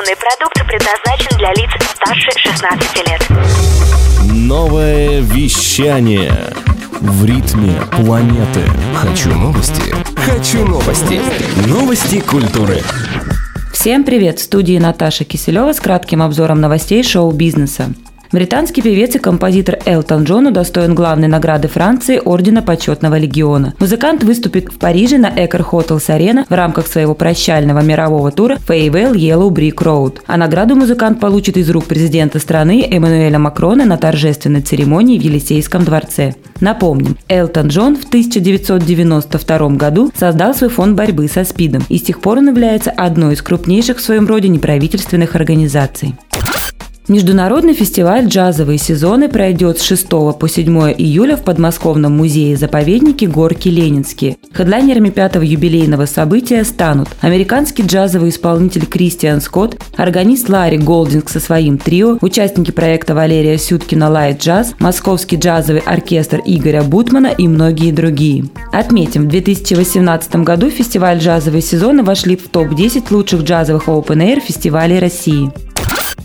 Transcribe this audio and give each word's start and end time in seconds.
Информационный 0.00 0.16
продукт 0.16 0.66
предназначен 0.66 1.36
для 1.36 1.52
лиц 1.52 1.70
старше 1.94 2.30
16 2.38 3.08
лет. 3.08 3.26
Новое 4.32 5.20
вещание 5.20 6.32
в 7.00 7.24
ритме 7.24 7.74
планеты. 7.90 8.62
Хочу 8.94 9.30
новости. 9.30 9.94
Хочу 10.16 10.64
новости. 10.64 11.20
Новости 11.68 12.20
культуры. 12.20 12.82
Всем 13.72 14.04
привет! 14.04 14.38
В 14.38 14.42
студии 14.42 14.78
Наташа 14.78 15.24
Киселева 15.24 15.72
с 15.72 15.80
кратким 15.80 16.22
обзором 16.22 16.60
новостей 16.60 17.02
шоу-бизнеса. 17.02 17.90
Британский 18.32 18.80
певец 18.80 19.16
и 19.16 19.18
композитор 19.18 19.80
Элтон 19.86 20.22
Джон 20.22 20.46
удостоен 20.46 20.94
главной 20.94 21.26
награды 21.26 21.66
Франции 21.66 22.20
Ордена 22.24 22.62
Почетного 22.62 23.18
Легиона. 23.18 23.74
Музыкант 23.80 24.22
выступит 24.22 24.72
в 24.72 24.78
Париже 24.78 25.18
на 25.18 25.32
Экер 25.34 25.62
Hotels 25.62 26.06
Arena 26.06 26.44
в 26.48 26.54
рамках 26.54 26.86
своего 26.86 27.14
прощального 27.14 27.80
мирового 27.80 28.30
тура 28.30 28.58
Farewell 28.68 29.14
Yellow 29.14 29.50
Brick 29.50 29.78
Road. 29.78 30.18
А 30.28 30.36
награду 30.36 30.76
музыкант 30.76 31.18
получит 31.18 31.56
из 31.56 31.68
рук 31.70 31.86
президента 31.86 32.38
страны 32.38 32.86
Эммануэля 32.88 33.40
Макрона 33.40 33.84
на 33.84 33.96
торжественной 33.96 34.60
церемонии 34.60 35.18
в 35.18 35.22
Елисейском 35.22 35.84
дворце. 35.84 36.34
Напомним, 36.60 37.16
Элтон 37.28 37.66
Джон 37.66 37.96
в 37.96 38.04
1992 38.04 39.68
году 39.70 40.12
создал 40.16 40.54
свой 40.54 40.70
фонд 40.70 40.96
борьбы 40.96 41.26
со 41.26 41.42
СПИДом 41.42 41.82
и 41.88 41.98
с 41.98 42.02
тех 42.02 42.20
пор 42.20 42.38
он 42.38 42.48
является 42.48 42.92
одной 42.92 43.34
из 43.34 43.42
крупнейших 43.42 43.98
в 43.98 44.00
своем 44.00 44.28
роде 44.28 44.46
неправительственных 44.46 45.34
организаций. 45.34 46.14
Международный 47.10 47.74
фестиваль 47.74 48.26
«Джазовые 48.26 48.78
сезоны» 48.78 49.28
пройдет 49.28 49.80
с 49.80 49.82
6 49.82 50.08
по 50.08 50.48
7 50.48 50.92
июля 50.96 51.36
в 51.36 51.42
подмосковном 51.42 52.16
музее-заповеднике 52.16 53.26
«Горки 53.26 53.68
Ленинские». 53.68 54.36
Хедлайнерами 54.52 55.10
пятого 55.10 55.42
юбилейного 55.42 56.06
события 56.06 56.62
станут 56.62 57.08
американский 57.20 57.82
джазовый 57.82 58.30
исполнитель 58.30 58.86
Кристиан 58.86 59.40
Скотт, 59.40 59.76
органист 59.96 60.48
Ларри 60.48 60.78
Голдинг 60.78 61.30
со 61.30 61.40
своим 61.40 61.78
трио, 61.78 62.16
участники 62.20 62.70
проекта 62.70 63.16
Валерия 63.16 63.58
Сюткина 63.58 64.08
«Light 64.08 64.40
Jazz», 64.40 64.76
московский 64.78 65.34
джазовый 65.34 65.82
оркестр 65.84 66.40
Игоря 66.44 66.84
Бутмана 66.84 67.34
и 67.36 67.48
многие 67.48 67.90
другие. 67.90 68.44
Отметим, 68.70 69.24
в 69.24 69.30
2018 69.30 70.36
году 70.44 70.70
фестиваль 70.70 71.18
«Джазовые 71.18 71.62
сезоны» 71.62 72.04
вошли 72.04 72.36
в 72.36 72.48
топ-10 72.48 73.06
лучших 73.10 73.42
джазовых 73.42 73.88
open-air 73.88 74.38
фестивалей 74.38 75.00
России. 75.00 75.50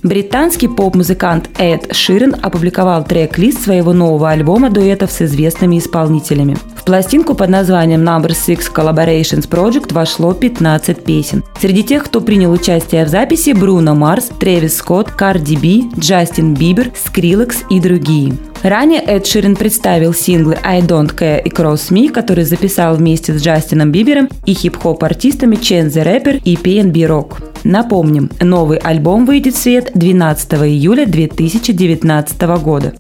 Британский 0.06 0.68
поп-музыкант 0.68 1.50
Эд 1.58 1.96
Ширен 1.96 2.36
опубликовал 2.40 3.04
трек-лист 3.04 3.64
своего 3.64 3.92
нового 3.92 4.30
альбома 4.30 4.70
дуэтов 4.70 5.12
с 5.12 5.24
известными 5.24 5.80
исполнителями. 5.80 6.56
В 6.78 6.86
пластинку 6.86 7.34
под 7.34 7.50
названием 7.50 8.02
Number 8.02 8.30
Six 8.30 8.72
Collaborations 8.72 9.50
Project 9.50 9.96
вошло 9.96 10.34
15 10.36 11.04
песен. 11.04 11.44
Среди 11.60 11.82
тех, 11.82 12.04
кто 12.04 12.22
принял 12.22 12.52
участие 12.52 13.04
в 13.04 13.10
записи, 13.10 13.54
Бруно 13.54 13.96
Марс, 13.96 14.30
Трэвис 14.40 14.78
Скотт, 14.78 15.10
Карди 15.10 15.56
Би, 15.56 15.86
Джастин 15.98 16.54
Бибер, 16.54 16.92
Скриллекс 16.96 17.64
и 17.72 17.80
другие. 17.80 18.36
Ранее 18.62 19.02
Эд 19.02 19.26
Ширин 19.26 19.56
представил 19.56 20.14
синглы 20.14 20.56
«I 20.64 20.82
Don't 20.82 21.18
Care» 21.18 21.42
и 21.44 21.50
«Cross 21.50 21.92
Me», 21.92 22.10
которые 22.10 22.46
записал 22.46 22.96
вместе 22.96 23.34
с 23.34 23.42
Джастином 23.42 23.92
Бибером 23.92 24.30
и 24.46 24.54
хип-хоп-артистами 24.54 25.56
Chance 25.56 25.94
the 25.94 26.04
Rapper 26.04 26.42
и 26.44 26.56
PNB 26.56 26.94
Rock. 27.08 27.55
Напомним, 27.66 28.30
новый 28.40 28.78
альбом 28.78 29.26
выйдет 29.26 29.56
в 29.56 29.58
свет 29.58 29.90
12 29.96 30.54
июля 30.54 31.08
2019 31.08 32.42
года. 32.64 32.94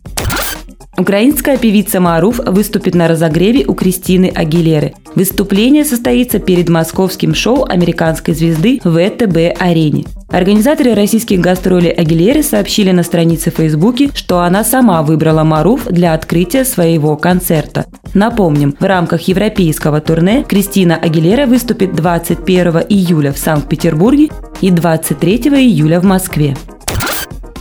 Украинская 0.97 1.57
певица 1.57 1.99
Маруф 1.99 2.39
выступит 2.39 2.95
на 2.95 3.07
разогреве 3.07 3.65
у 3.67 3.73
Кристины 3.75 4.31
Агилеры. 4.33 4.93
Выступление 5.13 5.85
состоится 5.85 6.39
перед 6.39 6.69
московским 6.69 7.35
шоу 7.35 7.65
американской 7.65 8.33
звезды 8.33 8.79
в 8.83 8.97
ВТБ-арене. 8.97 10.05
Организаторы 10.29 10.95
российских 10.95 11.41
гастролей 11.41 11.91
Агилеры 11.91 12.41
сообщили 12.41 12.91
на 12.91 13.03
странице 13.03 13.51
Фейсбуке, 13.51 14.09
что 14.15 14.39
она 14.39 14.63
сама 14.63 15.03
выбрала 15.03 15.43
Маруф 15.43 15.85
для 15.85 16.13
открытия 16.13 16.65
своего 16.65 17.17
концерта. 17.17 17.85
Напомним, 18.13 18.75
в 18.79 18.83
рамках 18.85 19.21
европейского 19.27 19.99
турне 19.99 20.43
Кристина 20.47 20.95
Агилера 20.95 21.45
выступит 21.45 21.93
21 21.93 22.83
июля 22.89 23.33
в 23.33 23.37
Санкт-Петербурге 23.37 24.29
и 24.61 24.71
23 24.71 25.37
июля 25.37 25.99
в 25.99 26.03
Москве. 26.05 26.55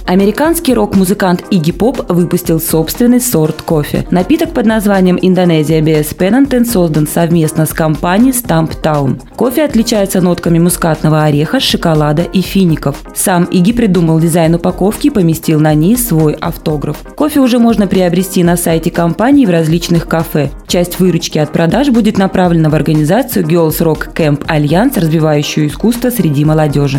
Американский 0.07 0.75
рок-музыкант 0.75 1.45
Игги 1.51 1.73
Поп 1.73 2.11
выпустил 2.11 2.61
собственный 2.61 3.23
сорт 3.23 3.63
кофе. 3.63 4.07
Напиток 4.11 4.53
под 4.53 4.67
названием 4.67 5.19
Индонезия 5.21 5.81
BS 5.81 6.15
Pennington 6.15 6.67
создан 6.67 7.07
совместно 7.07 7.65
с 7.65 7.73
компанией 7.73 8.33
Stamp 8.33 8.83
Town. 8.83 9.19
Кофе 9.35 9.65
отличается 9.65 10.21
нотками 10.21 10.59
мускатного 10.59 11.25
ореха, 11.25 11.59
шоколада 11.59 12.23
и 12.23 12.43
фиников. 12.43 13.03
Сам 13.15 13.45
Игги 13.45 13.73
придумал 13.73 14.21
дизайн 14.21 14.55
упаковки 14.57 15.07
и 15.07 15.11
поместил 15.11 15.59
на 15.59 15.73
ней 15.73 15.97
свой 15.97 16.35
автограф. 16.35 16.99
Кофе 17.17 17.41
уже 17.41 17.59
можно 17.59 17.87
приобрести 17.87 18.45
на 18.45 18.59
сайте 18.59 18.91
компании 18.91 19.47
в 19.47 19.51
различных 19.51 20.07
кафе. 20.07 20.51
Часть 20.67 21.01
выручки 21.01 21.39
от 21.39 21.51
продаж 21.51 21.89
будет 21.89 22.19
направлена 22.19 22.69
в 22.69 22.75
организацию 22.75 23.47
Girls 23.47 23.79
Rock 23.79 24.15
Camp 24.15 24.45
Alliance, 24.49 25.01
развивающую 25.01 25.69
искусство 25.69 26.11
среди 26.11 26.45
молодежи. 26.45 26.99